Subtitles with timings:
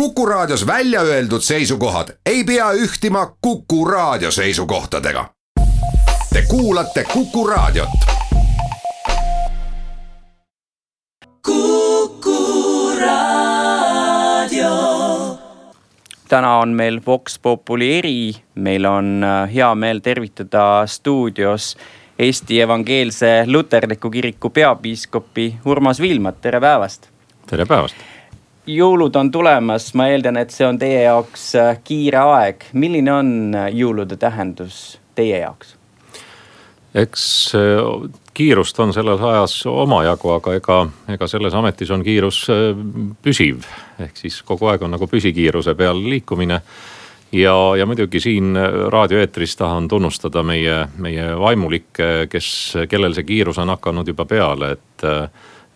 [0.00, 5.24] Kuku Raadios välja öeldud seisukohad ei pea ühtima Kuku Raadio seisukohtadega.
[6.32, 7.88] Te kuulate Kuku Raadiot.
[11.46, 14.68] Kuku Raadio.
[16.28, 21.76] täna on meil Vox Populi eri, meil on äh, hea meel tervitada stuudios
[22.18, 27.08] Eesti Evangeelse Luterliku Kiriku peapiiskopi Urmas Viilmat, tere päevast.
[27.46, 28.15] tere päevast
[28.66, 32.68] jõulud on tulemas, ma eeldan, et see on teie jaoks äh, kiire aeg.
[32.72, 35.76] milline on äh, jõulude tähendus teie jaoks?
[36.96, 37.24] eks
[37.54, 40.80] äh, kiirust on selles ajas omajagu, aga ega,
[41.14, 42.46] ega selles ametis on kiirus
[43.22, 43.66] püsiv.
[44.00, 46.60] ehk siis kogu aeg on nagu püsikiiruse peal liikumine.
[47.32, 48.56] ja, ja muidugi siin
[48.92, 52.48] raadioeetris tahan tunnustada meie, meie vaimulikke, kes,
[52.88, 55.06] kellel see kiirus on hakanud juba peale, et,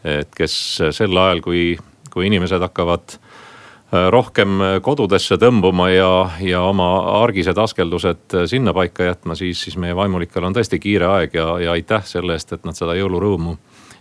[0.04, 0.56] et kes
[0.96, 1.78] sel ajal, kui
[2.10, 6.12] kui inimesed hakkavad äh, rohkem kodudesse tõmbuma ja,
[6.44, 6.92] ja oma
[7.22, 12.06] argised askeldused sinnapaika jätma, siis, siis meie vaimulikel on tõesti kiire aeg ja, ja aitäh
[12.06, 13.56] selle eest, et nad seda jõulurõõmu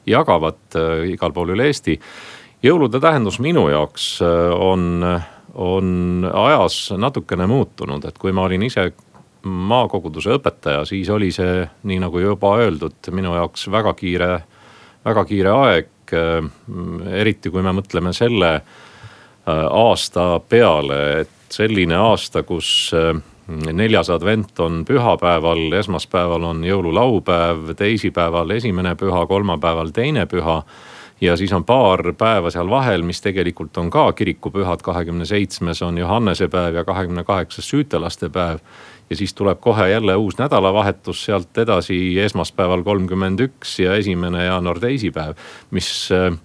[0.10, 2.00] jagavad äh, igal pool üle Eesti.
[2.64, 5.06] jõulude tähendus minu jaoks äh, on,
[5.54, 8.92] on ajas natukene muutunud, et kui ma olin ise
[9.44, 14.34] maakoguduse õpetaja, siis oli see, nii nagu juba öeldud, minu jaoks väga kiire,
[15.06, 16.44] väga kiire aeg Äh,
[17.22, 18.64] eriti kui me mõtleme selle äh,
[19.66, 23.14] aasta peale, et selline aasta, kus äh,
[23.50, 30.64] neljas advent on pühapäeval, esmaspäeval on jõululaupäev, teisipäeval esimene püha, kolmapäeval teine püha.
[31.22, 35.98] ja siis on paar päeva seal vahel, mis tegelikult on ka kirikupühad, kahekümne seitsmes on
[35.98, 38.60] Johannese päev ja kahekümne kaheksas süütelaste päev
[39.10, 44.80] ja siis tuleb kohe jälle uus nädalavahetus, sealt edasi esmaspäeval kolmkümmend üks ja esimene jaanuar
[44.80, 45.34] teisipäev.
[45.72, 46.38] mis äh,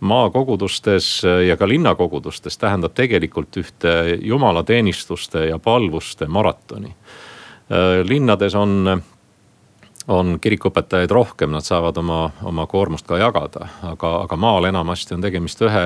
[0.00, 6.88] maakogudustes äh, ja ka linnakogudustes tähendab tegelikult ühte jumalateenistuste ja palvuste maratoni.
[6.88, 9.02] Äh, linnades on
[10.08, 15.22] on kirikuõpetajaid rohkem, nad saavad oma, oma koormust ka jagada, aga, aga maal enamasti on
[15.22, 15.84] tegemist ühe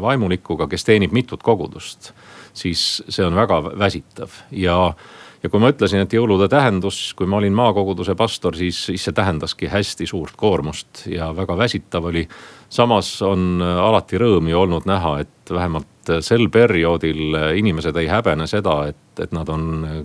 [0.00, 2.12] vaimulikuga, kes teenib mitut kogudust.
[2.54, 4.94] siis see on väga väsitav ja
[5.42, 9.16] ja kui ma ütlesin, et jõulude tähendus, kui ma olin maakoguduse pastor, siis, siis see
[9.16, 12.26] tähendaski hästi suurt koormust ja väga väsitav oli.
[12.68, 18.84] samas on alati rõõm ju olnud näha, et vähemalt sel perioodil inimesed ei häbene seda,
[18.88, 20.04] et, et nad on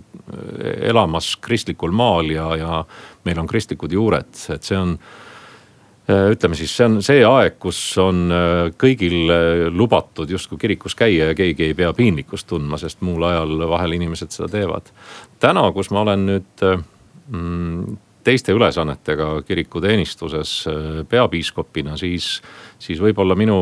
[0.80, 2.84] elamas kristlikul maal ja, ja
[3.24, 5.25] meil on kristlikud juured, et see on Äh,
[6.06, 11.32] ütleme siis, see on see aeg, kus on äh, kõigil äh, lubatud justkui kirikus käia
[11.32, 14.92] ja keegi ei pea piinlikkust tundma, sest muul ajal vahel inimesed seda teevad.
[15.42, 17.96] täna, kus ma olen nüüd mm,
[18.26, 20.52] teiste ülesannetega kirikuteenistuses
[21.10, 22.40] peapiiskopina, siis,
[22.82, 23.58] siis võib-olla minu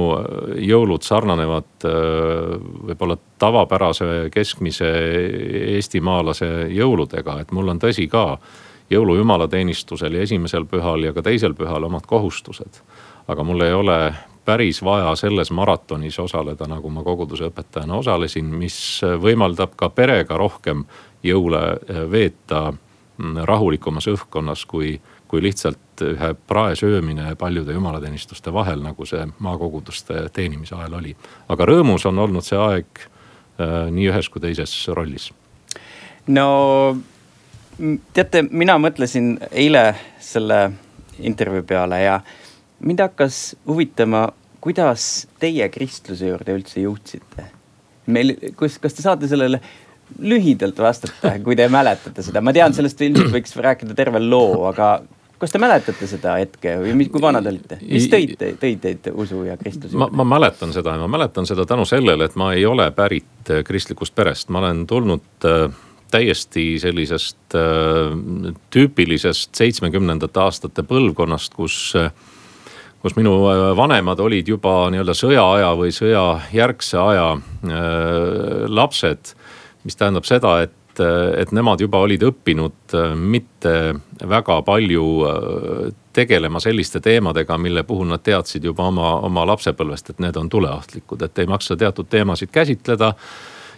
[0.57, 4.89] jõulud sarnanevad võib-olla tavapärase keskmise
[5.75, 8.25] eestimaalase jõuludega, et mul on tõsi ka
[8.91, 12.83] jõulujumalateenistusel ja esimesel pühal ja ka teisel pühal omad kohustused.
[13.29, 14.15] aga mul ei ole
[14.45, 18.77] päris vaja selles maratonis osaleda, nagu ma koguduse õpetajana osalesin, mis
[19.21, 20.85] võimaldab ka perega rohkem
[21.25, 28.83] jõule eh, veeta mm, rahulikumas õhkkonnas, kui, kui lihtsalt ühe prae söömine paljude jumalateenistuste vahel,
[28.85, 31.17] nagu see maakoguduste teenimise ajal oli.
[31.49, 35.31] aga rõõmus on olnud see aeg äh, nii ühes kui teises rollis.
[36.27, 36.97] no
[38.15, 39.85] teate, mina mõtlesin eile
[40.23, 40.59] selle
[41.19, 42.19] intervjuu peale ja
[42.85, 44.29] mind hakkas huvitama,
[44.65, 47.51] kuidas teie kristluse juurde üldse jõudsite.
[48.07, 49.61] meil, kus, kas te saate sellele
[50.21, 54.99] lühidalt vastata, kui te mäletate seda, ma tean, sellest ilmselt võiks rääkida terve loo, aga
[55.41, 59.57] kas te mäletate seda hetke või kui vanad olite, mis tõid, tõid teid usu ja
[59.61, 60.17] kristluse juurde?
[60.21, 64.15] ma mäletan seda ja ma mäletan seda tänu sellele, et ma ei ole pärit kristlikust
[64.15, 65.81] perest, ma olen tulnud äh,
[66.11, 68.15] täiesti sellisest äh,
[68.75, 72.11] tüüpilisest seitsmekümnendate aastate põlvkonnast, kus äh,
[73.05, 77.83] kus minu äh, vanemad olid juba nii-öelda sõjaaja või sõjajärgse aja äh,
[78.73, 79.35] lapsed.
[79.85, 81.01] mis tähendab seda, et,
[81.37, 83.73] et nemad juba olid õppinud mitte
[84.25, 85.03] väga palju
[86.17, 91.27] tegelema selliste teemadega, mille puhul nad teadsid juba oma, oma lapsepõlvest, et need on tuleohtlikud,
[91.27, 93.13] et ei maksa teatud teemasid käsitleda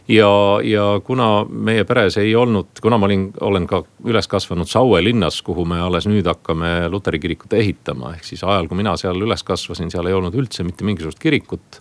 [0.08, 5.02] ja, ja kuna meie peres ei olnud, kuna ma olin, olen ka üles kasvanud Saue
[5.04, 9.18] linnas, kuhu me alles nüüd hakkame luteri kirikut ehitama, ehk siis ajal, kui mina seal
[9.22, 11.80] üles kasvasin, seal ei olnud üldse mitte mingisugust kirikut.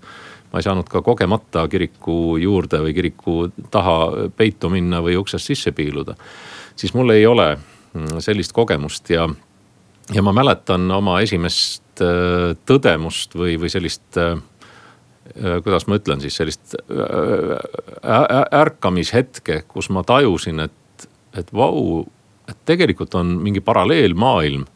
[0.53, 5.71] ma ei saanud ka kogemata kiriku juurde või kiriku taha peitu minna või uksest sisse
[5.71, 6.15] piiluda.
[6.75, 7.57] siis mul ei ole
[7.93, 9.27] mm, sellist kogemust ja,
[10.13, 14.37] ja ma mäletan oma esimest äh, tõdemust või, või sellist äh,
[15.63, 16.75] kuidas ma ütlen siis sellist
[18.51, 21.07] ärkamishetke, kus ma tajusin, et,
[21.37, 22.03] et vau,
[22.49, 24.67] et tegelikult on mingi paralleelmaailm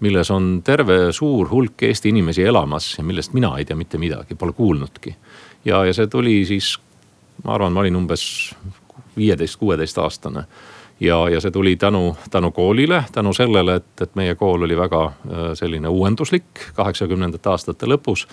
[0.00, 4.34] milles on terve suur hulk Eesti inimesi elamas ja millest mina ei tea mitte midagi,
[4.34, 5.16] pole kuulnudki.
[5.64, 6.76] ja, ja see tuli siis,
[7.44, 8.54] ma arvan, ma olin umbes
[9.16, 10.44] viieteist, kuueteist aastane.
[11.00, 15.04] ja, ja see tuli tänu, tänu koolile, tänu sellele, et, et meie kool oli väga
[15.06, 18.28] äh, selline uuenduslik kaheksakümnendate aastate lõpus.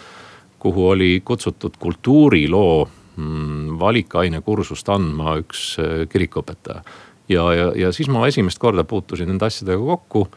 [0.66, 6.84] Kuhu oli kutsutud kultuuriloo mm, valikainekursust andma üks äh, kirikuõpetaja.
[7.30, 10.28] ja, ja, ja siis ma esimest korda puutusin nende asjadega kokku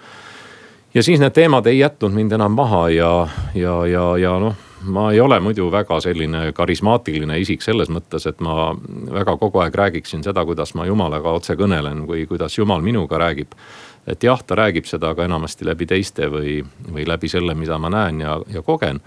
[0.94, 3.12] ja siis need teemad ei jätnud mind enam maha ja,
[3.54, 8.40] ja, ja, ja noh, ma ei ole muidu väga selline karismaatiline isik selles mõttes, et
[8.44, 8.72] ma
[9.12, 13.54] väga kogu aeg räägiksin seda, kuidas ma jumalaga otse kõnelen või kuidas jumal minuga räägib.
[14.06, 17.90] et jah, ta räägib seda, aga enamasti läbi teiste või, või läbi selle, mida ma
[17.90, 19.00] näen ja, ja kogen.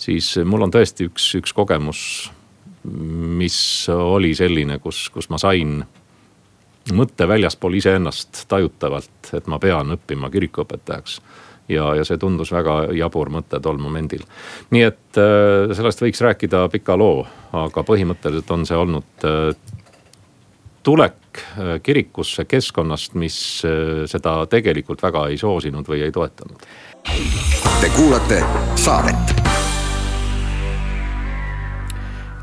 [0.00, 2.02] Siis mul on tõesti üks, üks kogemus,
[3.40, 3.60] mis
[3.92, 5.82] oli selline, kus, kus ma sain
[6.96, 11.20] mõtte väljaspool iseennast tajutavalt, et ma pean õppima kirikuõpetajaks.
[11.68, 14.24] ja, ja see tundus väga jabur mõte tol momendil.
[14.70, 19.54] nii et äh, sellest võiks rääkida pika loo, aga põhimõtteliselt on see olnud äh,
[20.82, 23.62] tulek äh, kirikusse keskkonnast, mis
[24.06, 26.66] seda tegelikult väga ei soosinud või ei toetanud.
[27.80, 28.42] Te kuulate
[28.76, 29.59] saadet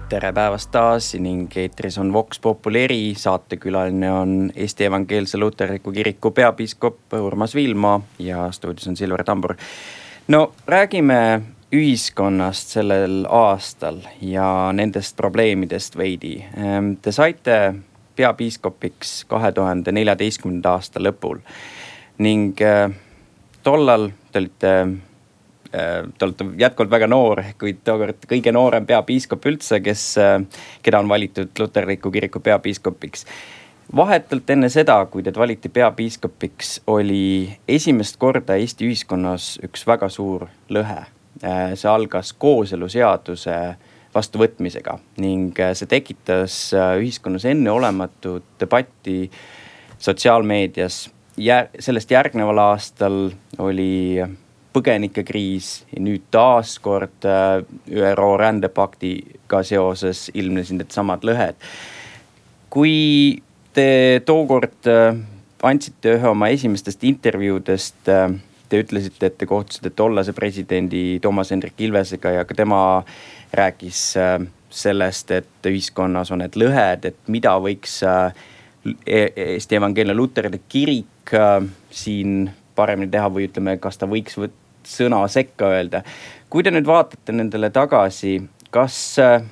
[0.10, 7.14] tere päevast taas ning eetris on Vox Populi saatekülaline on Eesti Evangeelse Luterliku Kiriku peapiiskop
[7.14, 9.56] Urmas Viilma ja stuudios on Silver Tambur.
[10.28, 16.46] no räägime ühiskonnast sellel aastal ja nendest probleemidest veidi.
[16.58, 17.74] Ehm, te saite
[18.16, 21.44] peapiiskopiks kahe tuhande neljateistkümnenda aasta lõpul
[22.18, 22.90] ning eh,
[23.64, 24.74] tollal te olite
[26.18, 30.40] te olete jätkuvalt väga noor, kuid tookord kõige noorem peapiiskop üldse, kes, äh,
[30.84, 33.26] keda on valitud luterliku kiriku peapiiskopiks.
[33.96, 40.48] vahetult enne seda, kui teid valiti peapiiskopiks, oli esimest korda Eesti ühiskonnas üks väga suur
[40.70, 41.06] lõhe.
[41.44, 43.76] Äh, see algas kooseluseaduse
[44.16, 49.30] vastuvõtmisega ning see tekitas ühiskonnas enneolematut debatti
[50.00, 51.10] sotsiaalmeedias.
[51.80, 54.24] sellest järgneval aastal oli
[54.78, 61.58] põgenikekriis ja nüüd taaskord äh, ÜRO rändepaktiga seoses ilmnesid needsamad lõhed.
[62.70, 63.42] kui
[63.74, 65.16] te tookord äh,
[65.66, 68.28] andsite ühe oma esimestest intervjuudest, äh,
[68.70, 72.82] te ütlesite, et te kohtusite tollase presidendi Toomas Hendrik Ilvesega ja ka tema
[73.56, 74.02] rääkis
[74.70, 81.32] sellest, et ühiskonnas on need lõhed, et mida võiks e-, Eesti Evangeelne Luterlik Kirik
[81.90, 86.04] siin paremini teha või ütleme, kas ta võiks võtta sõna sekka öelda.
[86.50, 88.38] kui te nüüd vaatate nendele tagasi,
[88.72, 89.44] kas äh,,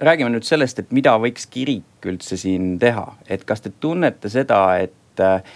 [0.00, 4.64] räägime nüüd sellest, et mida võiks kirik üldse siin teha, et kas te tunnete seda,
[4.84, 5.54] et äh,,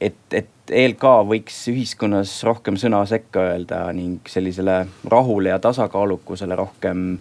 [0.00, 7.12] et, et ELK võiks ühiskonnas rohkem sõna sekka öelda ning sellisele rahule ja tasakaalukusele rohkem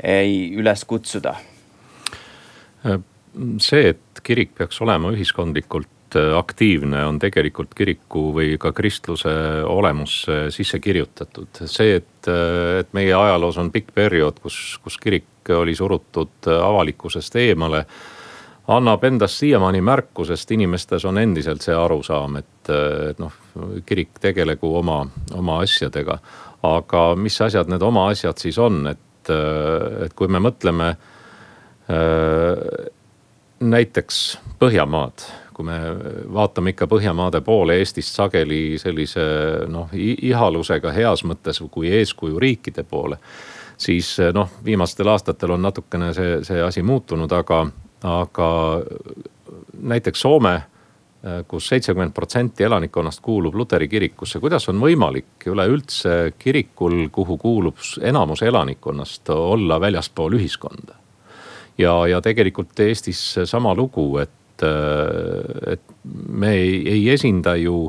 [0.00, 1.34] ei, üles kutsuda?
[3.60, 9.32] see, et kirik peaks olema ühiskondlikult Äh, aktiivne on tegelikult kiriku või ka kristluse
[9.64, 11.48] olemusse sisse kirjutatud.
[11.64, 16.62] see, et, äh, et meie ajaloos on pikk periood, kus, kus kirik oli surutud äh,
[16.66, 17.84] avalikkusest eemale
[18.70, 22.70] annab endast siiamaani märku, sest inimestes on endiselt see arusaam, et,
[23.10, 23.32] et noh,
[23.86, 25.02] kirik tegelegu oma,
[25.34, 26.18] oma asjadega.
[26.62, 29.30] aga mis asjad need oma asjad siis on, et,
[30.04, 30.94] et kui me mõtleme
[33.60, 35.24] näiteks Põhjamaad
[35.60, 35.78] kui me
[36.32, 39.22] vaatame ikka Põhjamaade poole Eestist sageli sellise
[39.68, 43.18] noh ihalusega heas mõttes kui eeskuju riikide poole.
[43.80, 47.66] siis noh, viimastel aastatel on natukene see, see asi muutunud, aga,
[48.04, 48.48] aga
[49.80, 50.60] näiteks Soome
[51.48, 58.42] kus seitsekümmend protsenti elanikkonnast kuulub luteri kirikusse, kuidas on võimalik üleüldse kirikul, kuhu kuulub enamus
[58.42, 60.96] elanikkonnast, olla väljaspool ühiskonda?
[61.78, 67.88] ja, ja tegelikult Eestis sama lugu, et et, et me ei, ei esinda ju,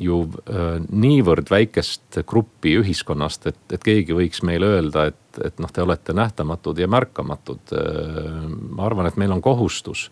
[0.00, 5.72] ju äh, niivõrd väikest gruppi ühiskonnast, et, et keegi võiks meile öelda, et, et noh,
[5.72, 7.74] te olete nähtamatud ja märkamatud.
[7.76, 10.08] Äh, ma arvan, et meil on kohustus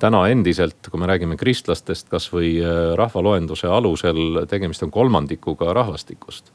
[0.00, 2.54] täna endiselt, kui me räägime kristlastest, kasvõi
[2.96, 6.48] rahvaloenduse alusel, tegemist on kolmandikuga rahvastikust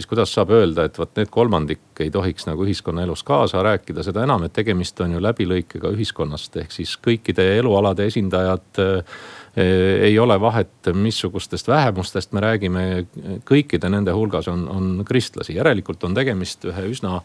[0.00, 4.22] siis kuidas saab öelda, et vot need kolmandik ei tohiks nagu ühiskonnaelus kaasa rääkida, seda
[4.24, 9.18] enam, et tegemist on ju läbilõikega ühiskonnast, ehk siis kõikide elualade esindajad äh,
[10.06, 12.86] ei ole vahet, missugustest vähemustest me räägime,
[13.44, 17.20] kõikide nende hulgas on, on kristlasi, järelikult on tegemist ühe üsna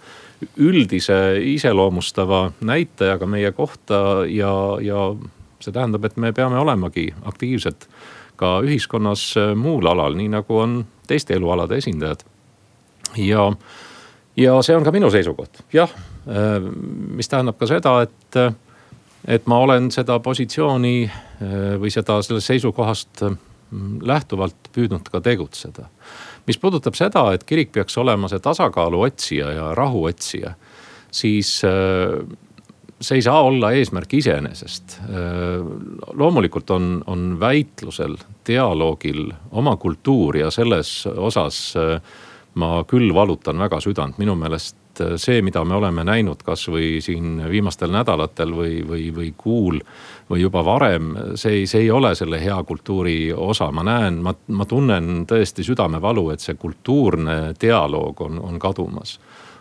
[0.60, 4.52] üldise iseloomustava näitajaga meie kohta ja,
[4.82, 5.08] ja
[5.64, 7.88] see tähendab, et me peame olemagi aktiivsed
[8.36, 12.26] ka ühiskonnas muul alal, nii nagu on teiste elualade esindajad
[13.18, 13.50] ja,
[14.38, 15.92] ja see on ka minu seisukoht, jah,
[16.28, 16.60] äh,
[17.16, 18.40] mis tähendab ka seda, et,
[19.28, 23.38] et ma olen seda positsiooni äh, või seda sellest seisukohast äh,
[24.06, 25.90] lähtuvalt püüdnud ka tegutseda.
[26.48, 30.54] mis puudutab seda, et kirik peaks olema see tasakaalu otsija ja rahu otsija,
[31.12, 31.58] siis
[33.02, 35.00] see ei saa olla eesmärk iseenesest.
[36.14, 38.16] loomulikult on, on väitlusel,
[38.48, 41.74] dialoogil oma kultuur ja selles osas
[42.56, 47.42] ma küll valutan väga südant, minu meelest äh, see, mida me oleme näinud kasvõi siin
[47.52, 49.82] viimastel nädalatel või, või, või kuul
[50.30, 54.34] või juba varem, see ei, see ei ole selle hea kultuuri osa, ma näen, ma,
[54.48, 59.20] ma tunnen tõesti südamevalu, et see kultuurne dialoog on, on kadumas.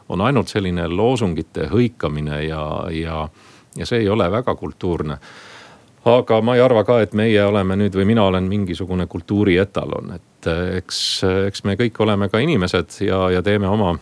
[0.08, 3.28] on ainult selline loosungite hõikamine ja, ja,
[3.76, 5.18] ja see ei ole väga kultuurne.
[6.04, 10.12] Aga ma ei arva ka, et meie oleme nüüd või mina olen mingisugune kultuuri etalon,
[10.12, 10.98] et eh, eks,
[11.48, 13.94] eks me kõik oleme ka inimesed ja, ja teeme oma,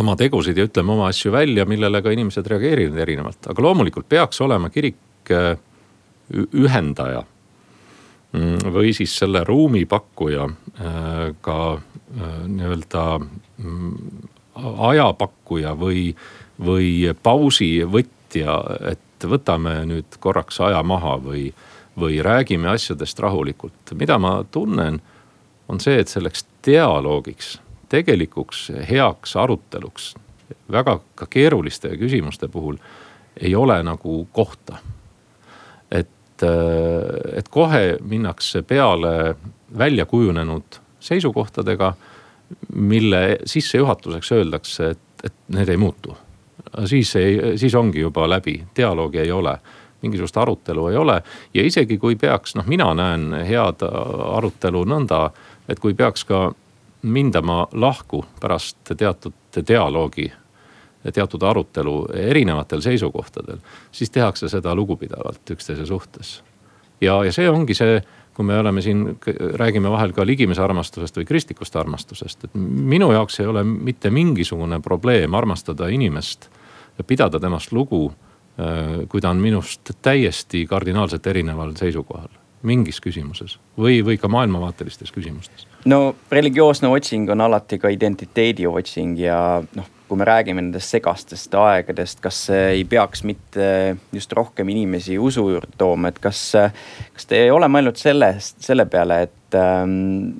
[0.00, 4.40] oma tegusid ja ütleme oma asju välja, millele ka inimesed reageerivad erinevalt, aga loomulikult peaks
[4.44, 5.54] olema kirik eh,
[6.34, 7.22] ühendaja
[8.32, 11.58] mm, või siis selle ruumi pakkuja eh, ka
[12.16, 14.28] nii-öelda mm,
[14.90, 16.08] ajapakkuja või,
[16.64, 18.54] või pausivõtja,
[18.92, 21.48] et et võtame nüüd korraks aja maha või,
[21.98, 23.94] või räägime asjadest rahulikult.
[23.94, 25.00] mida ma tunnen,
[25.68, 27.56] on see, et selleks dialoogiks,
[27.88, 30.14] tegelikuks heaks aruteluks
[30.72, 32.78] väga ka keeruliste küsimuste puhul
[33.40, 34.78] ei ole nagu kohta.
[35.90, 36.42] et,
[37.36, 39.34] et kohe minnakse peale
[39.78, 41.94] välja kujunenud seisukohtadega,
[42.74, 46.16] mille sissejuhatuseks öeldakse, et, et need ei muutu
[46.84, 49.58] siis ei, siis ongi juba läbi, dialoogi ei ole
[50.02, 51.22] mingisugust arutelu ei ole
[51.54, 53.82] ja isegi kui peaks, noh, mina näen head
[54.36, 55.30] arutelu nõnda,
[55.68, 56.52] et kui peaks ka
[57.02, 59.32] mindama lahku pärast teatud
[59.68, 60.32] dialoogi,
[61.12, 63.58] teatud arutelu erinevatel seisukohtadel,
[63.92, 66.42] siis tehakse seda lugupidavalt üksteise suhtes.
[67.00, 68.02] ja, ja see ongi see
[68.36, 69.18] kui me oleme siin,
[69.54, 74.80] räägime vahel ka ligimese armastusest või kristlikust armastusest, et minu jaoks ei ole mitte mingisugune
[74.84, 76.50] probleem armastada inimest
[76.98, 78.10] ja pidada temast lugu.
[78.60, 82.30] Äh, kui ta on minust täiesti kardinaalselt erineval seisukohal
[82.66, 85.66] mingis küsimuses või, või ka maailmavaatelistes küsimustes.
[85.84, 89.38] no religioosne otsing on alati ka identiteedi otsing ja
[89.74, 95.48] noh, kui me räägime nendest segastest aegadest, kas ei peaks mitte just rohkem inimesi usu
[95.50, 96.42] juurde tooma, et kas,
[97.16, 100.30] kas te ei ole mõelnud sellest, selle peale, et ähm,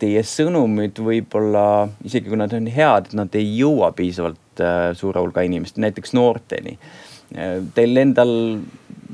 [0.00, 1.66] teie sõnumid võib-olla
[2.06, 6.78] isegi kui nad on head, nad ei jõua piisavalt äh, suure hulga inimest, näiteks noorteni
[6.78, 7.00] äh,.
[7.32, 8.30] Teil endal,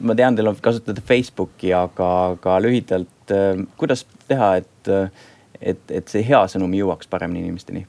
[0.02, 5.14] ma tean, teil on kasutada Facebooki, aga, aga lühidalt äh,, kuidas teha, et,
[5.60, 7.86] et, et see hea sõnum jõuaks paremini inimesteni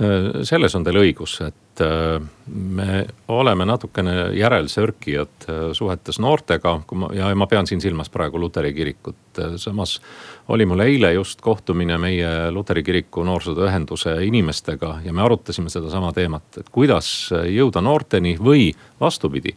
[0.00, 2.16] Äh, selles on teil õigus, et äh,
[2.50, 8.40] me oleme natukene järelsörkijad äh, suhetes noortega, kui ma ja ma pean siin silmas praegu
[8.42, 9.38] Luteri kirikut.
[9.56, 10.00] samas
[10.48, 16.58] oli mul eile just kohtumine meie Luteri kiriku noorsootööühenduse inimestega ja me arutasime sedasama teemat,
[16.58, 19.54] et kuidas jõuda noorteni või vastupidi.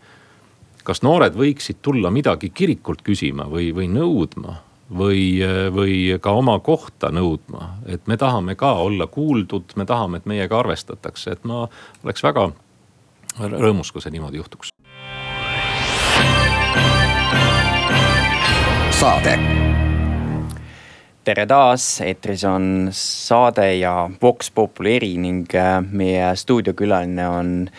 [0.88, 4.56] Kas noored võiksid tulla midagi kirikult küsima või, või nõudma
[4.88, 5.41] või,
[5.75, 7.74] või ka oma kohta nõudma.
[7.86, 11.67] et me tahame ka olla kuuldud, me tahame, et meiega arvestatakse, et ma
[12.03, 12.51] oleks väga
[13.39, 14.72] rõõmus, kui see niimoodi juhtuks.
[18.98, 19.36] saade.
[21.27, 27.70] tere taas, eetris on saade ja Vox Populi eri ning äh, meie stuudiokülaline on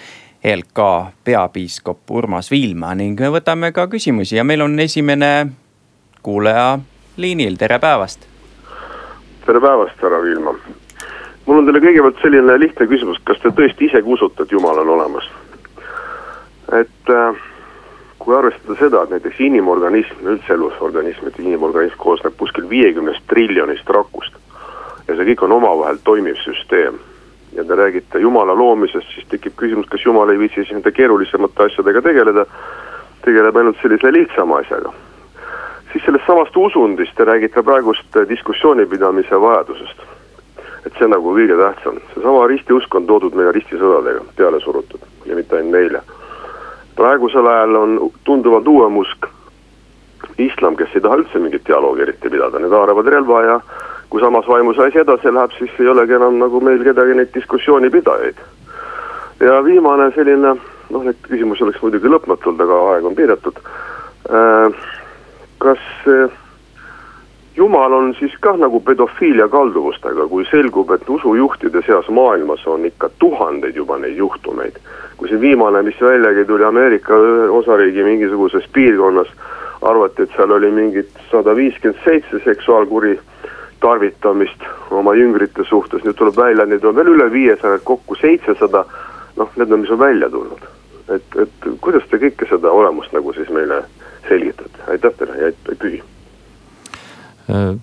[0.45, 0.79] ELK
[1.25, 5.49] peapiiskop Urmas Viilma ning me võtame ka küsimusi ja meil on esimene
[6.23, 6.79] kuulaja
[7.17, 8.29] liinil, tere päevast.
[9.47, 10.55] tere päevast, härra Viilma.
[11.47, 14.95] mul on teile kõigepealt selline lihtne küsimus, kas te tõesti isegi usute, et Jumal on
[14.95, 15.27] olemas?
[16.81, 17.43] et äh,
[18.19, 24.39] kui arvestada seda, et näiteks inimorganism, üldse elusorganism, et inimorganism koosneb kuskil viiekümnest triljonist rakust
[25.09, 27.03] ja see kõik on omavahel toimiv süsteem
[27.59, 31.65] ja te räägite Jumala loomisest, siis tekib küsimus, kas Jumal ei viitsi siis nende keerulisemate
[31.67, 32.45] asjadega tegeleda
[33.25, 34.93] tegeleb ainult sellise lihtsama asjaga.
[35.93, 40.05] siis sellest samast usundist te räägite praegust diskussiooni pidamise vajadusest.
[40.87, 45.57] et see nagu kõige tähtsam, seesama ristiusk on toodud meile ristisõdadega peale surutud ja mitte
[45.57, 46.03] ainult meile.
[46.97, 49.27] praegusel ajal on tunduvalt uuem usk
[50.39, 53.61] islam, kes ei taha üldse mingit dialoogi eriti pidada, need haaravad relva ja
[54.11, 58.41] kui samas vaimus asi edasi läheb, siis ei olegi enam nagu meil kedagi neid diskussioonipidajaid.
[59.41, 60.55] ja viimane selline,
[60.91, 63.61] noh, neid küsimusi oleks muidugi lõpmatult, aga aeg on piiratud.
[65.59, 65.83] kas
[67.59, 73.11] Jumal on siis kah nagu pedofiilia kalduvustega, kui selgub, et usujuhtide seas maailmas on ikka
[73.19, 74.79] tuhandeid juba neid juhtumeid.
[75.19, 77.17] kui see viimane, mis väljagi tuli Ameerika
[77.51, 79.33] osariigi mingisuguses piirkonnas,
[79.83, 83.19] arvati, et seal oli mingid sada viiskümmend seitse seksuaalkuri
[83.81, 88.85] tarvitamist oma jüngrite suhtes, nüüd tuleb välja, neid on veel üle viiesaja, kokku seitsesada.
[89.37, 90.63] noh, need on, mis on välja tulnud.
[91.15, 93.83] et, et kuidas te kõike seda olemust nagu siis meile
[94.29, 96.03] selgitate, aitäh teile ja ei küsi.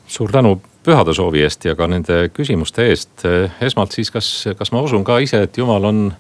[0.08, 3.26] suur tänu pühade soovi eest ja ka nende küsimuste eest.
[3.62, 6.12] esmalt siis, kas, kas ma usun ka ise, et jumal on,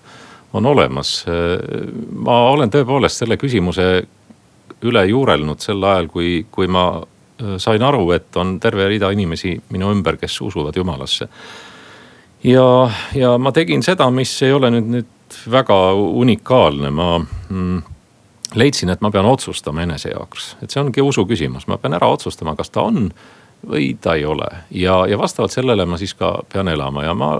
[0.53, 1.25] on olemas?
[2.12, 4.05] ma olen tõepoolest selle küsimuse
[4.86, 7.14] üle juurelnud sel ajal, kui, kui ma Äh,
[7.57, 11.27] sain aru, et on terve rida inimesi minu ümber, kes usuvad jumalasse.
[12.43, 17.81] ja, ja ma tegin seda, mis ei ole nüüd, nüüd väga unikaalne, ma mm,
[18.55, 22.07] leidsin, et ma pean otsustama enese jaoks, et see ongi usu küsimus, ma pean ära
[22.07, 23.09] otsustama, kas ta on
[23.65, 24.47] või ta ei ole.
[24.71, 27.33] ja, ja vastavalt sellele ma siis ka pean elama ja ma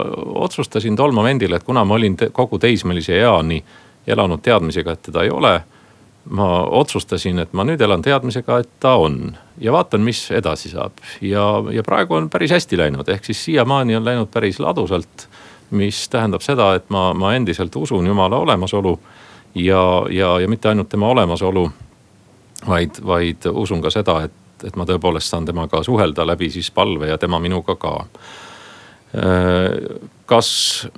[0.44, 3.62] otsustasin tol momendil, et kuna ma olin te kogu teismelise eani
[4.06, 5.60] elanud teadmisega, et teda ei ole
[6.30, 10.92] ma otsustasin, et ma nüüd elan teadmisega, et ta on ja vaatan, mis edasi saab.
[11.20, 15.28] ja, ja praegu on päris hästi läinud, ehk siis siiamaani on läinud päris ladusalt.
[15.70, 19.00] mis tähendab seda, et ma, ma endiselt usun jumala olemasolu
[19.54, 21.70] ja, ja, ja mitte ainult tema olemasolu.
[22.68, 27.08] vaid, vaid usun ka seda, et, et ma tõepoolest saan temaga suhelda läbi siis palve
[27.08, 28.06] ja tema minuga ka.
[30.26, 30.88] kas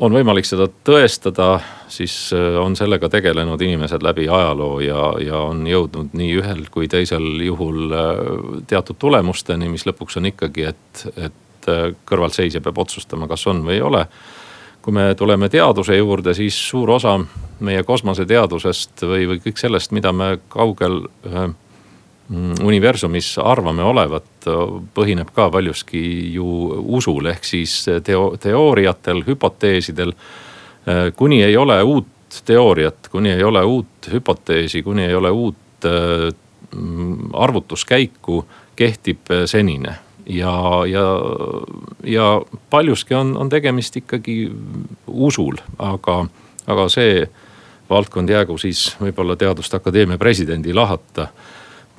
[0.00, 1.58] on võimalik seda tõestada,
[1.92, 6.88] siis äh, on sellega tegelenud inimesed läbi ajaloo ja, ja on jõudnud nii ühel kui
[6.88, 8.20] teisel juhul äh,
[8.70, 13.78] teatud tulemusteni, mis lõpuks on ikkagi, et, et äh, kõrvalseisja peab otsustama, kas on või
[13.78, 14.06] ei ole.
[14.80, 17.18] kui me tuleme teaduse juurde, siis suur osa
[17.60, 21.02] meie kosmoseteadusest või, või kõik sellest, mida me kaugel
[22.62, 24.46] universumis arvame olevat,
[24.94, 26.00] põhineb ka paljuski
[26.34, 26.46] ju
[26.98, 27.74] usul ehk siis
[28.06, 30.14] teo-, teooriatel, hüpoteesidel.
[30.88, 35.88] Äh, kuni ei ole uut teooriat, kuni ei ole uut hüpoteesi, kuni ei ole uut
[35.88, 36.30] äh,
[36.76, 38.44] mm, arvutuskäiku,
[38.76, 41.06] kehtib äh, senine ja, ja,
[42.04, 44.52] ja paljuski on, on tegemist ikkagi
[45.06, 46.26] usul, aga,
[46.66, 47.24] aga see
[47.90, 51.28] valdkond jäägu siis võib-olla Teaduste Akadeemia presidendi lahata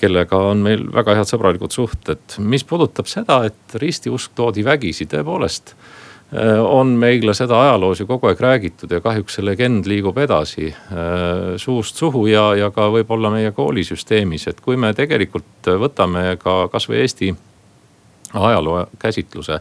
[0.02, 2.38] kellega on meil väga head sõbralikud suhted.
[2.40, 8.32] mis puudutab seda, et ristiusk toodi vägisi, tõepoolest äh, on meile seda ajaloos ju kogu
[8.32, 13.34] aeg räägitud ja kahjuks see legend liigub edasi äh, suust suhu ja, ja ka võib-olla
[13.34, 17.34] meie koolisüsteemis, et kui me tegelikult võtame ka kasvõi Eesti
[18.34, 19.60] ajaloo käsitluse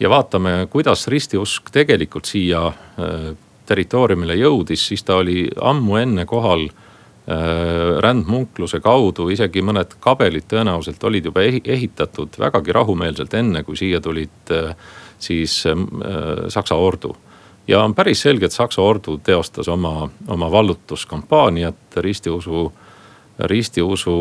[0.00, 3.34] ja vaatame, kuidas ristiusk tegelikult siia äh,
[3.66, 6.68] territooriumile jõudis, siis ta oli ammu enne kohal
[8.00, 14.52] rändmunkluse kaudu, isegi mõned kabelid tõenäoliselt olid juba ehitatud vägagi rahumeelselt, enne kui siia tulid
[14.54, 14.76] äh,
[15.18, 15.80] siis äh,
[16.48, 17.16] Saksa ordu.
[17.68, 22.72] ja on päris selge, et Saksa ordu teostas oma, oma vallutuskampaaniat ristiusu,
[23.38, 24.16] ristiusu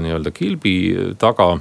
[0.00, 1.58] nii-öelda kilbi taga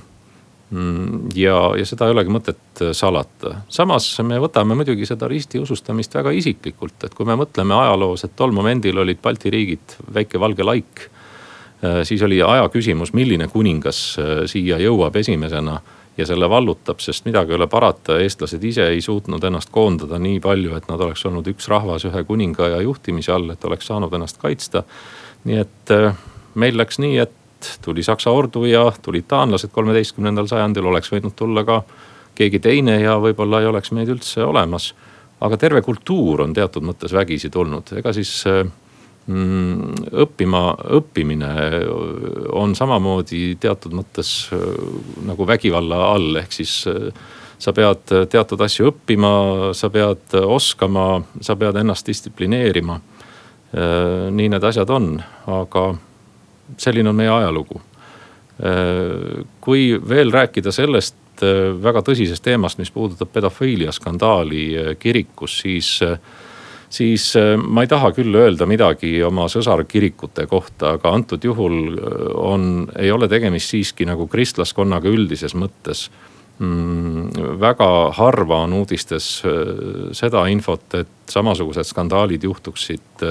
[1.36, 3.54] ja, ja seda ei olegi mõtet äh, salata.
[3.72, 8.52] samas me võtame muidugi seda ristiusustamist väga isiklikult, et kui me mõtleme ajaloos, et tol
[8.52, 11.06] momendil olid Balti riigid väike valge laik.
[11.84, 15.80] Äh, siis oli aja küsimus, milline kuningas äh, siia jõuab esimesena
[16.18, 20.42] ja selle vallutab, sest midagi ei ole parata, eestlased ise ei suutnud ennast koondada nii
[20.44, 24.14] palju, et nad oleks olnud üks rahvas ühe kuninga ja juhtimise all, et oleks saanud
[24.18, 24.84] ennast kaitsta.
[25.46, 25.94] nii et
[26.56, 27.36] meil läks nii, et
[27.82, 31.82] tuli Saksa ordu ja tulid taanlased kolmeteistkümnendal sajandil, oleks võinud tulla ka
[32.38, 34.94] keegi teine ja võib-olla ei oleks meid üldse olemas.
[35.42, 38.32] aga terve kultuur on teatud mõttes vägisi tulnud, ega siis
[39.28, 40.62] mm, õppima,
[40.98, 41.50] õppimine
[42.58, 44.64] on samamoodi teatud mõttes äh,
[45.28, 47.12] nagu vägivalla all, ehk siis äh,
[47.58, 49.32] sa pead teatud asju õppima,
[49.78, 52.98] sa pead oskama, sa pead ennast distsiplineerima.
[52.98, 55.16] Äh, nii need asjad on,
[55.52, 55.90] aga
[56.78, 57.82] selline on meie ajalugu.
[59.62, 66.18] kui veel rääkida sellest äh, väga tõsisest teemast, mis puudutab pedofiiliaskandaali äh, kirikus, siis, äh,
[66.90, 72.26] siis äh, ma ei taha küll öelda midagi oma sõsarkirikute kohta, aga antud juhul äh,
[72.34, 76.08] on, ei ole tegemist siiski nagu kristlaskonnaga üldises mõttes
[76.58, 77.60] mm,.
[77.62, 79.30] väga harva on uudistes
[80.18, 83.26] seda infot, et samasugused skandaalid juhtuksid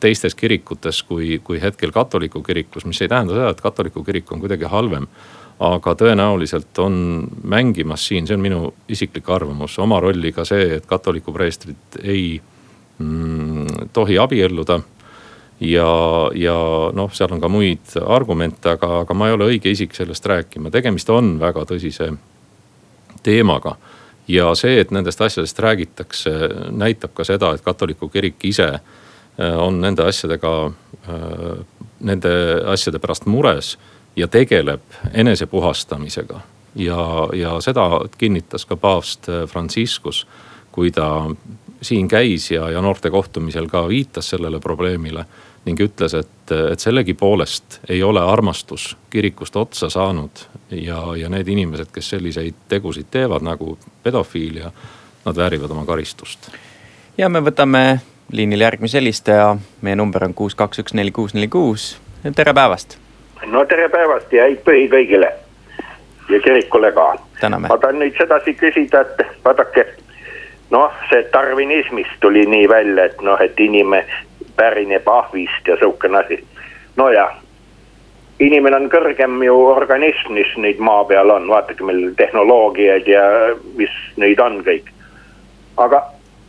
[0.00, 4.40] teistes kirikutes kui, kui hetkel katoliku kirikus, mis ei tähenda seda, et katoliku kirik on
[4.44, 5.08] kuidagi halvem
[5.58, 10.86] aga tõenäoliselt on mängimas siin, see on minu isiklik arvamus, oma rolli ka see, et
[10.86, 12.38] katoliku preestrid ei
[12.98, 14.80] mm, tohi abielluda.
[15.60, 15.88] ja,
[16.34, 16.54] ja
[16.94, 20.70] noh, seal on ka muid argumente, aga, aga ma ei ole õige isik sellest rääkima,
[20.70, 22.12] tegemist on väga tõsise
[23.22, 23.74] teemaga
[24.28, 26.30] ja see, et nendest asjadest räägitakse,
[26.70, 28.96] näitab ka seda, et katoliku kirik ise äh,
[29.38, 30.54] on nende asjadega,
[31.08, 31.64] äh,
[32.00, 32.30] nende
[32.66, 33.76] asjade pärast mures
[34.16, 36.40] ja tegeleb enesepuhastamisega.
[36.74, 40.26] ja, ja seda kinnitas ka paavst Franciscus,
[40.72, 41.26] kui ta
[41.82, 45.24] siin käis ja, ja noorte kohtumisel ka viitas sellele probleemile
[45.66, 50.30] ning ütles, et, et sellegipoolest ei ole armastus kirikust otsa saanud.
[50.70, 54.70] ja, ja need inimesed, kes selliseid tegusid teevad nagu pedofiilia,
[55.24, 56.50] nad väärivad oma karistust.
[57.18, 58.00] ja me võtame
[58.32, 61.98] liinil järgmise helistaja, meie number on kuus, kaks, üks, neli, kuus, neli, kuus.
[62.36, 62.98] tere päevast
[63.46, 65.30] no tere päevast ja häid pühi kõigile
[66.28, 67.14] ja kirikule ka.
[67.58, 69.86] ma tahan nüüd sedasi küsida, et vaadake
[70.70, 74.04] noh, see tarvinismist tuli nii välja, et noh, et inimene
[74.56, 76.44] pärineb ahvist ja sihukene asi.
[76.96, 77.30] no ja,
[78.40, 83.24] inimene on kõrgem ju organism, mis nüüd maa peal on, vaadake meil tehnoloogiaid ja
[83.76, 84.92] mis neid on kõik.
[85.76, 86.04] aga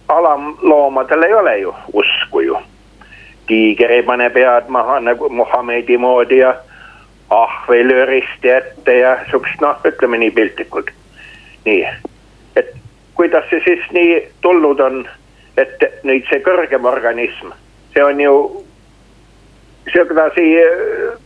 [0.09, 2.57] alamloomadel ei ole ju usku ju.
[3.47, 6.55] tiiger ei pane pead maha nagu Muhamedi moodi ja
[7.29, 10.89] ahvelööristi ette ja sihukest noh, ütleme nii piltlikult.
[11.65, 11.87] nii,
[12.55, 12.73] et
[13.13, 15.05] kuidas see siis nii tulnud on,
[15.57, 17.53] et nüüd see kõrgem organism,
[17.93, 18.35] see on ju
[19.93, 20.45] sedasi,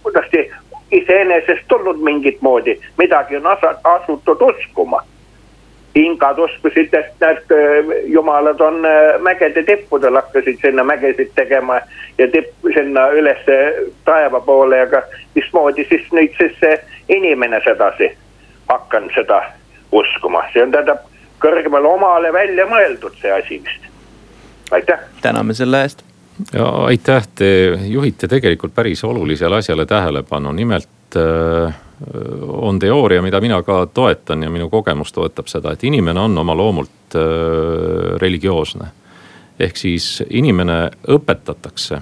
[0.03, 0.49] kuidas see
[0.91, 3.47] iseenesest tulnud mingit moodi, midagi on
[3.83, 5.03] asutud uskuma
[5.95, 11.79] hingad uskusid, et need äh, jumalad on äh, mägede tippudel, hakkasid sinna mägesid tegema
[12.17, 13.45] ja tipp sinna üles
[14.05, 15.03] taeva poole, aga
[15.35, 16.77] mismoodi siis nüüd siis see
[17.09, 18.09] inimene sedasi
[18.69, 19.43] hakanud seda
[19.91, 21.05] uskuma, see on tähendab
[21.43, 23.87] kõrgemale omale välja mõeldud see asi vist,
[24.71, 25.05] aitäh.
[25.21, 26.03] täname selle eest.
[26.53, 27.49] ja aitäh, te
[27.87, 31.81] juhite tegelikult päris olulisele asjale tähelepanu, nimelt äh
[32.47, 36.55] on teooria, mida mina ka toetan ja minu kogemus toetab seda, et inimene on oma
[36.57, 38.87] loomult äh, religioosne.
[39.59, 42.01] ehk siis inimene õpetatakse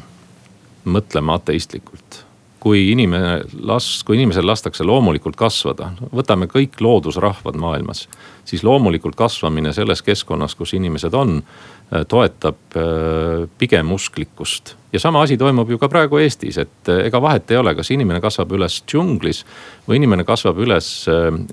[0.86, 2.24] mõtlema ateistlikult.
[2.62, 8.06] Kui inimene las-, kui inimesel lastakse loomulikult kasvada, võtame kõik loodusrahvad maailmas,
[8.46, 15.22] siis loomulikult kasvamine selles keskkonnas, kus inimesed on, äh, toetab äh, pigem usklikkust ja sama
[15.22, 18.52] asi toimub ju ka praegu Eestis, et eh, ega vahet ei ole, kas inimene kasvab
[18.58, 19.44] üles džunglis
[19.88, 20.90] või inimene kasvab üles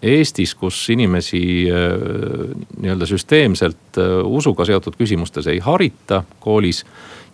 [0.03, 6.85] Eestis, kus inimesi nii-öelda süsteemselt usuga seotud küsimustes ei harita koolis.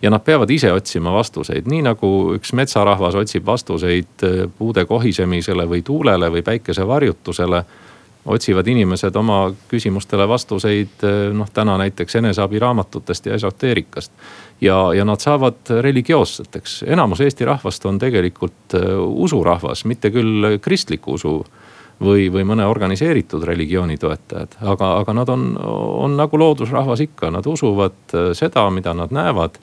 [0.05, 4.25] Ja nad peavad ise otsima vastuseid, nii nagu üks metsarahvas otsib vastuseid
[4.57, 7.63] puude kohisemisele või tuulele või päikesevarjutusele
[8.25, 9.39] otsivad inimesed oma
[9.69, 14.11] küsimustele vastuseid noh, täna näiteks eneseabiraamatutest ja esoteerikast.
[14.61, 21.17] ja, ja nad saavad religioosseteks, enamus Eesti rahvast on tegelikult äh, usurahvas, mitte küll kristliku
[21.17, 21.37] usu
[22.01, 25.47] või, või mõne organiseeritud religiooni toetajad, aga, aga nad on,
[26.05, 29.59] on nagu loodusrahvas ikka, nad usuvad seda, mida nad näevad.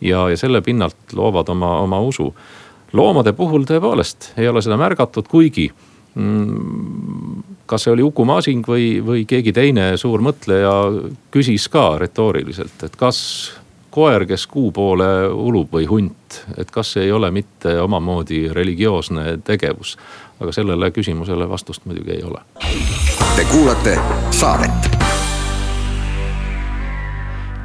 [0.00, 2.34] Ja, ja selle pinnalt loovad oma, oma usu.
[2.92, 5.70] loomade puhul tõepoolest ei ole seda märgatud, kuigi
[6.16, 10.72] Mm, kas see oli Uku Masing või, või keegi teine suur mõtleja
[11.30, 13.18] küsis ka retooriliselt, et kas
[13.92, 19.38] koer, kes kuu poole ulub või hunt, et kas see ei ole mitte omamoodi religioosne
[19.44, 19.96] tegevus.
[20.40, 22.40] aga sellele küsimusele vastust muidugi ei ole.
[23.36, 23.98] Te kuulate
[24.30, 24.95] saadet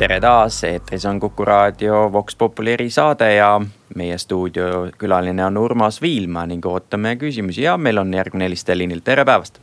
[0.01, 3.61] tere taas, eetris on Kuku raadio Vox Populi erisaade ja
[3.95, 9.25] meie stuudiokülaline on Urmas Viilma ning ootame küsimusi ja meil on järgmine helistaja liinil, tere
[9.25, 9.59] päevast.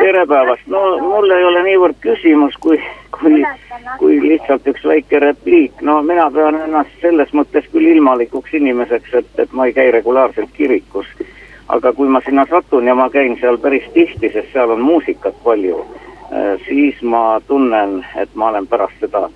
[0.00, 2.82] tere päevast, no mul ei ole niivõrd küsimus, kui,
[3.20, 3.44] kui,
[4.02, 9.34] kui lihtsalt üks väike repliik, no mina pean ennast selles mõttes küll ilmalikuks inimeseks, et,
[9.38, 11.06] et ma ei käi regulaarselt kirikus.
[11.68, 15.38] aga kui ma sinna satun ja ma käin seal päris tihti, sest seal on muusikat
[15.44, 15.84] palju,
[16.68, 19.26] siis ma tunnen, et ma olen pärast seda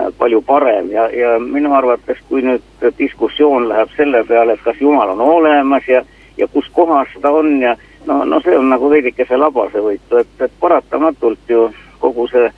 [0.00, 0.90] Äh, palju parem.
[0.90, 5.88] Ja, ja minu arvates, kui nüüd diskussioon läheb selle peale, et kas jumal on olemas
[5.88, 6.04] ja,
[6.38, 7.74] ja kus kohas ta on ja
[8.06, 11.64] no, no see on nagu veidikese labasevõitu, et, et paratamatult ju
[11.98, 12.52] kogu see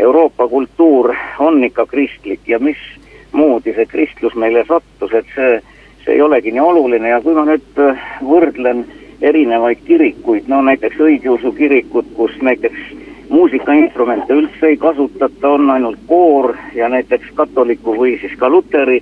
[0.00, 5.60] Euroopa kultuur on ikka kristlik ja mismoodi see kristlus meile sattus, et see,
[6.06, 7.12] see ei olegi nii oluline.
[7.12, 8.86] Ja kui ma nüüd äh, võrdlen
[9.20, 12.88] erinevaid kirikuid, no näiteks õigeusu kirikut, kus näiteks
[13.30, 19.00] muusikainstrumente üldse ei kasutata, on ainult koor ja näiteks katoliku või siis ka luteri,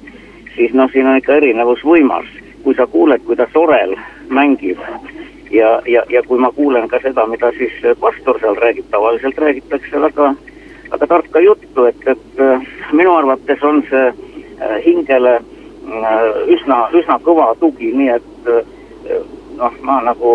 [0.57, 2.29] siis noh, siin on ikka erinevus võimas.
[2.63, 3.95] kui sa kuuled, kuidas orel
[4.29, 4.79] mängib
[5.51, 10.01] ja, ja, ja kui ma kuulen ka seda, mida siis pastor seal räägib, tavaliselt räägitakse
[10.01, 10.35] väga
[10.91, 12.63] väga tarka juttu, et, et äh,
[12.93, 16.23] minu arvates on see äh, hingele äh,
[16.55, 18.51] üsna, üsna kõva tugi, nii et
[19.59, 20.33] noh, ma nagu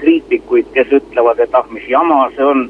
[0.00, 2.66] kriitikuid, kes ütlevad, et ah, mis jama see on,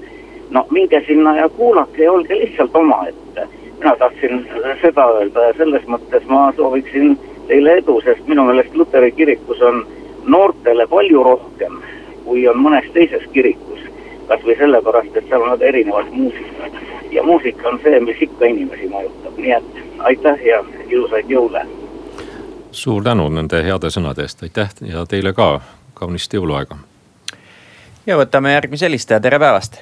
[0.50, 3.46] no minge sinna ja kuulake ja olge lihtsalt omaette.
[3.78, 4.46] mina tahtsin
[4.80, 9.86] seda öelda ja selles mõttes ma sooviksin teile edu, sest minu meelest Luteri kirikus on
[10.24, 11.80] noortele palju rohkem,
[12.24, 13.84] kui on mõnes teises kirikus
[14.28, 16.80] kasvõi sellepärast, et seal on erinevad muusikad
[17.14, 21.62] ja muusika on see, mis ikka inimesi mõjutab, nii et aitäh ja ilusaid jõule.
[22.70, 25.60] Suur tänu nende heade sõnade eest, aitäh ja teile ka
[25.94, 26.76] kaunist jõuluaega.
[28.06, 29.78] ja võtame järgmise helistaja, tere päevast.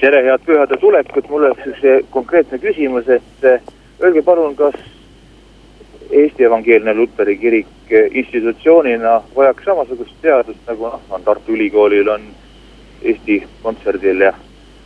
[0.00, 3.60] tere, head pühade tulekut, mul oleks üks konkreetne küsimus, et eh,
[4.02, 4.74] öelge palun, kas
[6.10, 12.24] Eesti Evangeelne Luteri Kirik institutsioonina vajaks samasugust seadust, nagu noh, on Tartu Ülikoolil, on
[13.02, 14.32] Eesti Kontserdil ja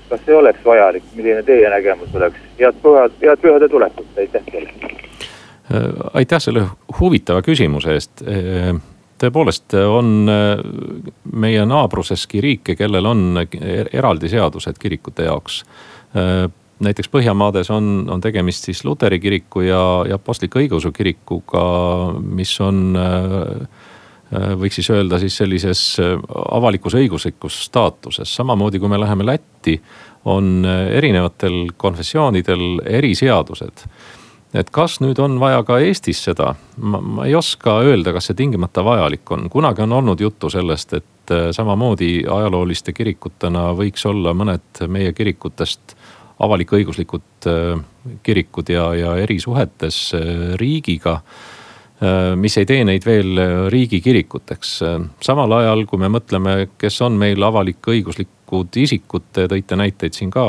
[0.08, 2.38] kas see oleks vajalik, milline teie nägemus oleks?
[2.58, 5.03] head pühad, head pühade tulekut, aitäh teile.
[5.72, 6.66] Äh, aitäh selle
[6.98, 8.20] huvitava küsimuse eest.
[8.28, 8.74] Äh,
[9.20, 10.60] tõepoolest on äh,
[11.32, 15.62] meie naabruseski riike, kellel on eraldi seadused kirikute jaoks
[16.84, 21.62] näiteks Põhjamaades on, on tegemist siis luteri kiriku ja, ja Apostlik-Õigeusu kirikuga,
[22.22, 22.94] mis on
[24.60, 25.82] võiks siis öelda siis sellises
[26.54, 29.74] avalikus õiguslikus staatuses, samamoodi kui me läheme Lätti,
[30.30, 33.86] on erinevatel konfessioonidel eriseadused.
[34.54, 38.84] Et kas nüüd on vaja ka Eestis seda, ma, ei oska öelda, kas see tingimata
[38.86, 45.12] vajalik on, kunagi on olnud juttu sellest, et samamoodi ajalooliste kirikutena võiks olla mõned meie
[45.16, 45.96] kirikutest
[46.42, 47.82] avalik-õiguslikud äh,
[48.22, 53.38] kirikud ja, ja erisuhetes äh, riigiga äh, mis ei tee neid veel
[53.72, 54.76] riigikirikuteks.
[55.22, 60.46] samal ajal, kui me mõtleme, kes on meil avalik-õiguslikud isikud, te tõite näiteid siin ka,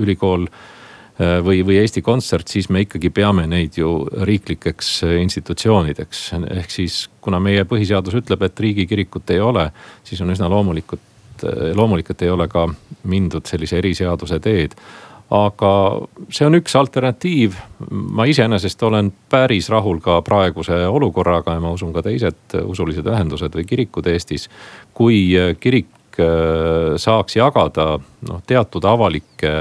[0.00, 0.48] ülikool
[1.20, 3.90] või, või Eesti Kontsert, siis me ikkagi peame neid ju
[4.26, 6.22] riiklikeks institutsioonideks.
[6.56, 9.68] ehk siis, kuna meie põhiseadus ütleb, et riigikirikut ei ole,
[10.04, 12.66] siis on üsna loomulikult, loomulikult ei ole ka
[13.04, 14.76] mindud sellise eriseaduse teed
[15.30, 15.72] aga
[16.34, 17.54] see on üks alternatiiv.
[17.90, 23.54] ma iseenesest olen päris rahul ka praeguse olukorraga ja ma usun ka teised usulised ühendused
[23.54, 24.48] või kirikud Eestis.
[24.94, 25.30] kui
[25.60, 25.99] kirik äh,
[26.96, 29.52] saaks jagada noh teatud avalikke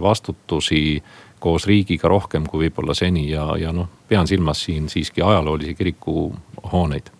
[0.00, 1.02] vastutusi
[1.38, 7.12] koos riigiga rohkem kui võib-olla seni ja, ja noh, pean silmas siin siiski ajaloolisi kirikuhooneid.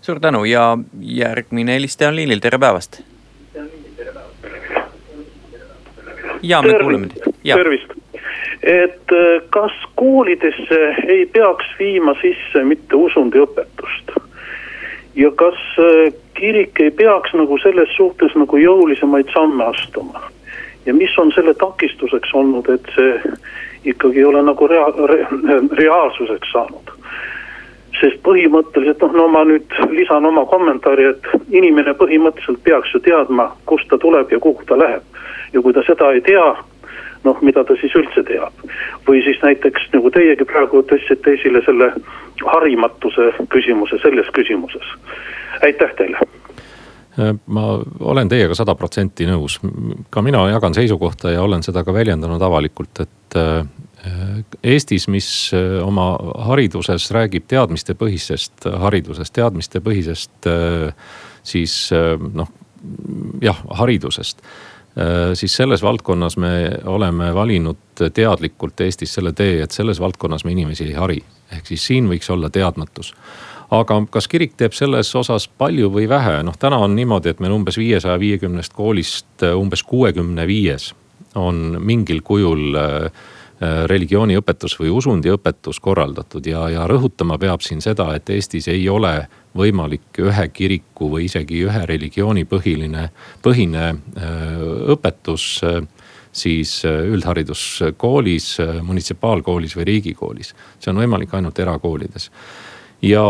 [0.00, 3.00] suur tänu ja järgmine helistaja on liinil, tere päevast
[6.44, 7.34] ja me kuuleme teid.
[7.44, 7.90] tervist,
[8.62, 14.14] et äh, kas koolidesse ei peaks viima sisse mitte usundiõpetust?
[15.14, 20.30] ja kas äh, kirik ei peaks nagu selles suhtes nagu jõulisemaid samme astuma?
[20.86, 23.14] ja mis on selle takistuseks olnud, et see
[23.88, 25.24] ikkagi ei ole nagu rea-, re,
[25.78, 26.92] reaalsuseks saanud?
[28.00, 33.52] sest põhimõtteliselt noh, no ma nüüd lisan oma kommentaari, et inimene põhimõtteliselt peaks ju teadma,
[33.70, 35.22] kust ta tuleb ja kuhu ta läheb
[35.54, 36.48] ja kui ta seda ei tea,
[37.24, 38.52] noh, mida ta siis üldse teab.
[39.08, 41.92] või siis näiteks nagu teiegi praegu tõstsite esile selle
[42.44, 44.94] harimatuse küsimuse selles küsimuses.
[45.62, 46.18] aitäh teile
[47.46, 47.66] ma
[48.00, 49.60] olen teiega sada protsenti nõus,
[50.10, 53.66] ka mina jagan seisukohta ja olen seda ka väljendanud avalikult, et äh,
[54.62, 56.16] Eestis, mis äh, oma
[56.48, 61.14] hariduses räägib teadmistepõhisest haridusest, teadmistepõhisest äh,
[61.46, 61.78] siis
[62.34, 62.50] noh,
[63.44, 64.73] jah, haridusest Äh,
[65.34, 70.84] siis selles valdkonnas me oleme valinud teadlikult Eestis selle tee, et selles valdkonnas me inimesi
[70.84, 71.18] ei hari.
[71.52, 73.14] ehk siis siin võiks olla teadmatus.
[73.70, 77.52] aga kas kirik teeb selles osas palju või vähe, noh täna on niimoodi, et meil
[77.52, 80.94] umbes viiesaja viiekümnest koolist äh, umbes kuuekümne viies
[81.34, 83.10] on mingil kujul äh,
[83.60, 89.14] religiooniõpetus või usundiõpetus korraldatud ja, ja rõhutama peab siin seda, et Eestis ei ole
[89.54, 93.08] võimalik ühe kiriku või isegi ühe religiooni põhiline,
[93.42, 94.62] põhine äh,
[94.94, 95.80] õpetus äh,
[96.34, 98.48] siis äh, üldhariduskoolis,
[98.82, 100.54] munitsipaalkoolis või riigikoolis.
[100.78, 102.30] see on võimalik ainult erakoolides.
[103.02, 103.24] ja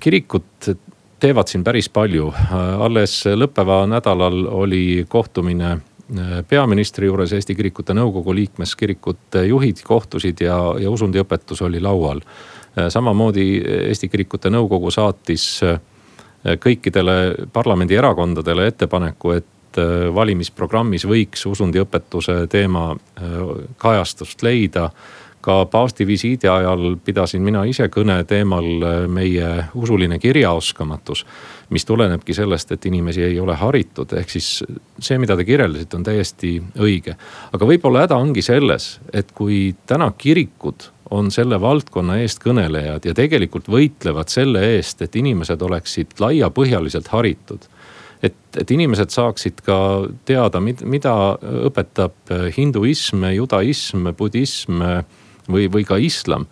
[0.00, 0.70] kirikud
[1.20, 2.32] teevad siin päris palju.
[2.78, 5.78] alles lõppeval nädalal oli kohtumine
[6.48, 12.20] peaministri juures Eesti Kirikute Nõukogu liikmes kirikute juhid kohtusid ja, ja usundiõpetus oli laual.
[12.88, 15.60] samamoodi Eesti Kirikute Nõukogu saatis
[16.62, 19.80] kõikidele parlamendierakondadele ettepaneku, et
[20.14, 22.94] valimisprogrammis võiks usundiõpetuse teema
[23.78, 24.90] kajastust leida
[25.46, 28.66] ka paavsti visiidi ajal pidasin mina ise kõne teemal
[29.06, 31.26] meie usuline kirjaoskamatus.
[31.70, 34.50] Mis tulenebki sellest, et inimesi ei ole haritud, ehk siis
[34.98, 37.16] see, mida te kirjeldasite, on täiesti õige.
[37.52, 43.68] aga võib-olla häda ongi selles, et kui täna kirikud on selle valdkonna eestkõnelejad ja tegelikult
[43.70, 47.68] võitlevad selle eest, et inimesed oleksid laiapõhjaliselt haritud
[48.24, 49.78] et, et inimesed saaksid ka
[50.28, 51.14] teada, mida
[51.68, 54.82] õpetab hinduism, judaism, budism
[55.50, 56.46] või, või ka islam.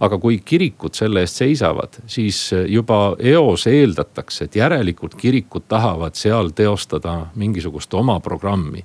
[0.00, 6.54] Aga kui kirikud selle eest seisavad, siis juba eos eeldatakse, et järelikult kirikud tahavad seal
[6.56, 8.84] teostada mingisugust oma programmi.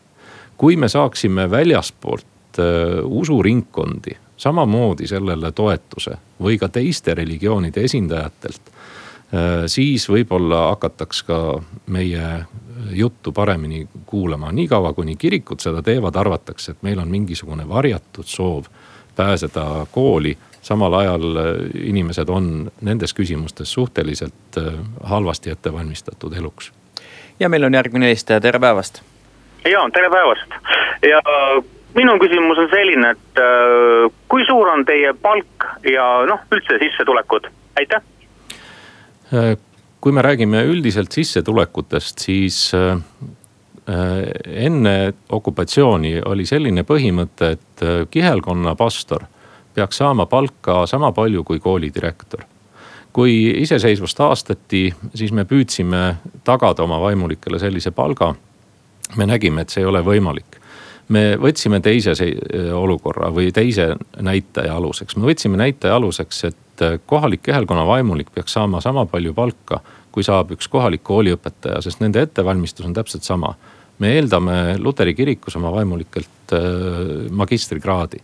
[0.58, 2.66] kui me saaksime väljaspoolt äh,
[3.04, 12.46] usuringkondi samamoodi sellele toetuse või ka teiste religioonide esindajatelt äh, siis võib-olla hakataks ka meie
[12.92, 14.52] juttu paremini kuulama.
[14.52, 18.66] niikaua kuni kirikud seda teevad, arvatakse, et meil on mingisugune varjatud soov
[19.16, 20.38] pääseda kooli.
[20.66, 21.46] Samal ajal äh,
[21.92, 24.74] inimesed on nendes küsimustes suhteliselt äh,
[25.04, 26.72] halvasti ette valmistatud eluks.
[27.40, 29.02] ja meil on järgmine helistaja, tere päevast.
[29.66, 30.58] ja tere päevast
[31.06, 31.22] ja
[31.94, 37.48] minu küsimus on selline, et äh, kui suur on teie palk ja noh, üldse sissetulekud,
[37.80, 38.02] aitäh.
[40.02, 42.72] kui me räägime üldiselt sissetulekutest, siis
[44.66, 49.26] enne okupatsiooni oli selline põhimõte, et kihelkonna pastor
[49.76, 52.44] peaks saama palka sama palju kui koolidirektor.
[53.16, 58.36] kui iseseisvust taastati, siis me püüdsime tagada oma vaimulikele sellise palga.
[59.16, 60.60] me nägime, et see ei ole võimalik
[61.08, 62.14] me võtsime teise
[62.74, 68.82] olukorra või teise näitaja aluseks, me võtsime näitaja aluseks, et kohalik kihelkonna vaimulik peaks saama
[68.82, 69.80] sama palju palka,
[70.12, 73.54] kui saab üks kohalik kooliõpetaja, sest nende ettevalmistus on täpselt sama
[74.00, 76.62] me eeldame luteri kirikus oma vaimulikelt äh,
[77.32, 78.22] magistrikraadi.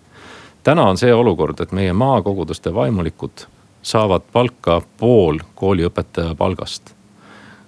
[0.64, 3.46] Täna on see olukord, et meie maakoguduste vaimulikud
[3.82, 6.96] saavad palka pool kooliõpetaja palgast.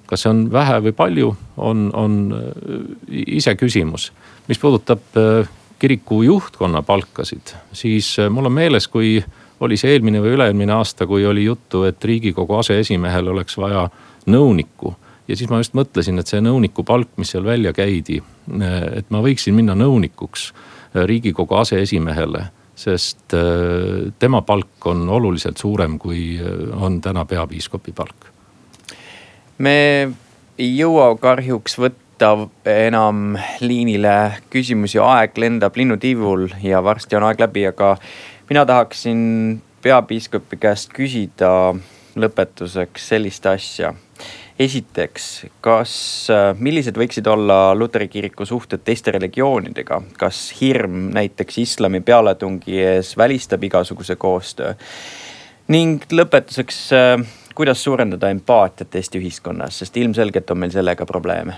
[0.07, 4.11] kas see on vähe või palju, on, on äh, iseküsimus.
[4.47, 9.23] mis puudutab äh, kiriku juhtkonna palkasid, siis mul on meeles, kui
[9.59, 13.89] oli see eelmine või üle-eelmine aasta, kui oli juttu, et riigikogu aseesimehel oleks vaja
[14.25, 14.95] nõunikku
[15.27, 18.19] ja siis ma just mõtlesin, et see nõuniku palk, mis seal välja käidi,
[18.95, 20.51] et ma võiksin minna nõunikuks
[20.93, 22.45] riigikogu aseesimehele
[22.83, 28.29] sest äh, tema palk on oluliselt suurem, kui äh, on täna peapiiskopi palk.
[29.57, 29.75] me
[30.57, 32.33] ei jõua kahjuks võtta
[32.69, 34.15] enam liinile
[34.53, 37.95] küsimusi, aeg lendab linnutiivul ja varsti on aeg läbi, aga
[38.49, 41.73] mina tahaksin peapiiskopi käest küsida
[42.15, 43.93] lõpetuseks sellist asja
[44.59, 45.93] esiteks, kas,
[46.29, 53.17] äh, millised võiksid olla luteri kiriku suhted teiste religioonidega, kas hirm näiteks islami pealetungi ees
[53.17, 54.73] välistab igasuguse koostöö?
[55.73, 57.13] ning lõpetuseks, äh,
[57.55, 61.57] kuidas suurendada empaatiat Eesti ühiskonnas, sest ilmselgelt on meil sellega probleeme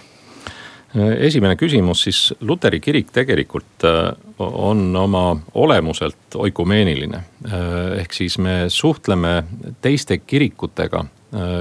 [0.96, 7.20] esimene küsimus siis, luteri kirik tegelikult äh, on oma olemuselt oikumeeniline.
[8.00, 9.44] ehk siis me suhtleme
[9.82, 11.06] teiste kirikutega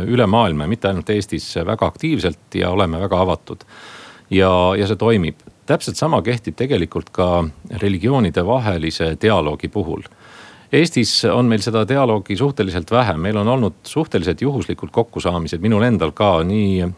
[0.07, 3.65] üle maailma, mitte ainult Eestis, väga aktiivselt ja oleme väga avatud.
[4.31, 5.43] ja, ja see toimib.
[5.67, 7.45] täpselt sama kehtib tegelikult ka
[7.81, 10.03] religioonide vahelise dialoogi puhul.
[10.75, 16.11] Eestis on meil seda dialoogi suhteliselt vähe, meil on olnud suhteliselt juhuslikud kokkusaamised, minul endal
[16.17, 16.91] ka nii äh,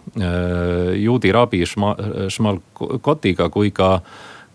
[1.02, 4.00] juudi rabi Šmalkotiga kui ka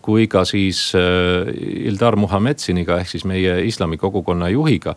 [0.02, 1.46] kui ka siis äh,
[1.86, 4.96] Ildar Muhametsiniga ehk siis meie islami kogukonna juhiga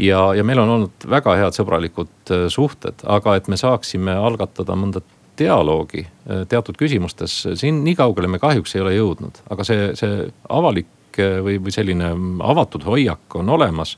[0.00, 4.76] ja, ja meil on olnud väga head sõbralikud äh, suhted, aga et me saaksime algatada
[4.78, 5.02] mõnda
[5.38, 10.26] dialoogi äh, teatud küsimustes, siin nii kaugele me kahjuks ei ole jõudnud, aga see, see
[10.48, 12.12] avalik äh, või, või selline
[12.52, 13.96] avatud hoiak on olemas.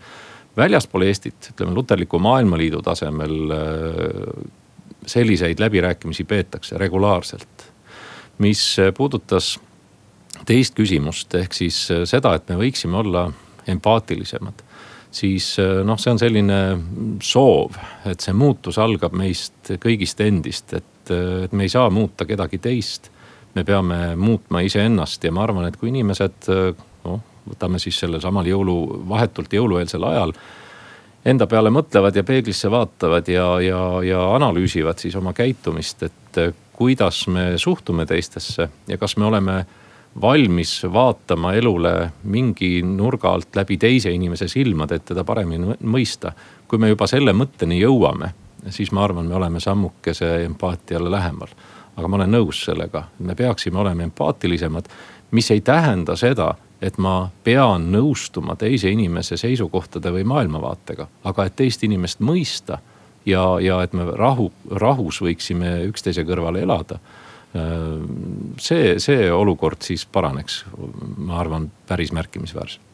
[0.56, 3.54] väljaspool Eestit, ütleme luterliku maailmaliidu tasemel
[5.06, 7.70] selliseid läbirääkimisi peetakse regulaarselt.
[8.38, 9.58] mis puudutas
[10.46, 13.30] teist küsimust, ehk siis seda, et me võiksime olla
[13.66, 14.62] empaatilisemad
[15.12, 16.60] siis äh, noh, see on selline
[17.22, 17.76] soov,
[18.08, 22.58] et see muutus algab meist kõigist endist, et, äh, et me ei saa muuta kedagi
[22.62, 23.10] teist.
[23.52, 26.72] me peame muutma iseennast ja ma arvan, et kui inimesed äh,
[27.04, 30.32] noh, võtame siis sellel samal jõulu, vahetult jõulueelsel ajal
[31.24, 36.40] enda peale mõtlevad ja peeglisse vaatavad ja, ja, ja analüüsivad siis oma käitumist, et
[36.72, 39.64] kuidas me suhtume teistesse ja kas me oleme
[40.20, 46.32] valmis vaatama elule mingi nurga alt läbi teise inimese silmade, et teda paremini mõista.
[46.68, 48.32] kui me juba selle mõtteni jõuame,
[48.68, 51.48] siis ma arvan, me oleme sammukese empaatiale lähemal.
[51.96, 54.88] aga ma olen nõus sellega, me peaksime olema empaatilisemad,
[55.30, 61.56] mis ei tähenda seda, et ma pean nõustuma teise inimese seisukohtade või maailmavaatega, aga et
[61.56, 62.78] teist inimest mõista
[63.26, 66.98] ja, ja et me rahu, rahus võiksime üksteise kõrval elada.
[67.52, 70.62] See, see olukord siis paraneks,
[71.16, 72.92] ma arvan, päris märkimisväärselt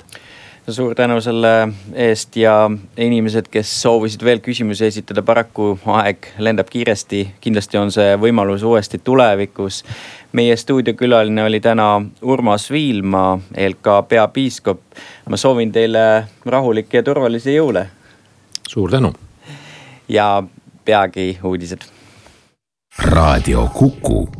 [0.68, 7.22] suur tänu selle eest ja inimesed, kes soovisid veel küsimusi esitada, paraku aeg lendab kiiresti.
[7.40, 9.84] kindlasti on see võimalus uuesti tulevikus
[10.32, 14.80] meie stuudiokülaline oli täna Urmas Viilma, ELK peapiiskop.
[15.28, 17.86] ma soovin teile rahulikke ja turvalisi jõule.
[18.68, 19.12] suur tänu.
[20.08, 20.42] ja
[20.84, 21.80] peagi uudised.
[22.98, 24.37] raadio Kuku